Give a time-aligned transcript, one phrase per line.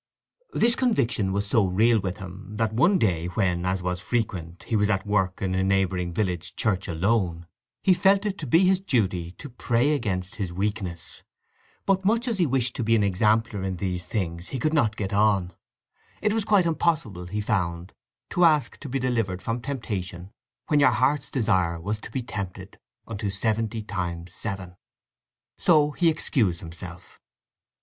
[0.53, 4.75] This conviction was so real with him that one day when, as was frequent, he
[4.75, 7.45] was at work in a neighbouring village church alone,
[7.83, 11.21] he felt it to be his duty to pray against his weakness.
[11.85, 14.95] But much as he wished to be an exemplar in these things he could not
[14.95, 15.53] get on.
[16.19, 17.93] It was quite impossible, he found,
[18.31, 20.31] to ask to be delivered from temptation
[20.65, 24.77] when your heart's desire was to be tempted unto seventy times seven.
[25.59, 27.19] So he excused himself.